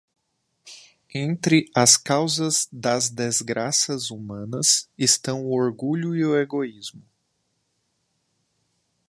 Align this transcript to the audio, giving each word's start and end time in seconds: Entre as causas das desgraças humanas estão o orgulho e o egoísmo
Entre 1.13 1.69
as 1.75 1.95
causas 1.95 2.67
das 2.71 3.07
desgraças 3.07 4.09
humanas 4.09 4.89
estão 4.97 5.45
o 5.45 5.51
orgulho 5.53 6.15
e 6.15 6.25
o 6.25 6.35
egoísmo 6.35 7.03